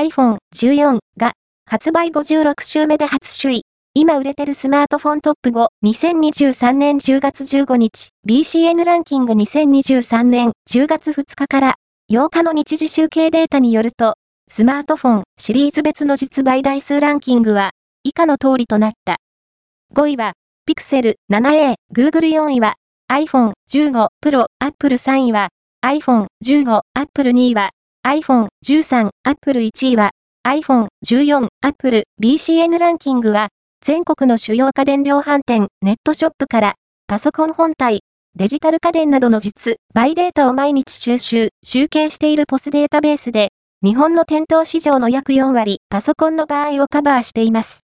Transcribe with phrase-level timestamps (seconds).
[0.00, 1.32] iPhone 14が
[1.66, 3.62] 発売56週目で初首位。
[3.92, 11.74] 今売れてるスマートフォントップ5、2023年10月15日、BCN ランキング2023年10月2日から
[12.10, 14.14] 8日の日時集計データによると、
[14.50, 17.72] スマートフォンシリーズ別の実売台数ランキングは
[18.02, 19.18] 以下の通りとなった。
[19.94, 20.32] 5位は、
[20.66, 22.76] Pixel 7a、Google 4位は
[23.12, 25.48] iPhone 15 Pro、Apple 3位は
[25.84, 27.70] iPhone 15、Apple 2位は
[28.10, 30.10] iPhone 13、Apple 1位は
[30.44, 33.48] iPhone 14、Apple BCN ランキングは
[33.84, 36.74] 全国の主要家電量販店、ネットショップから、
[37.06, 38.00] パソコン本体、
[38.36, 43.52] デジタル家電などの実、バイデータを毎日収集、集計しているポスデータベースで、
[43.84, 47.78] 日本の店頭市場の約4割、パソコンの場合をカバーしています。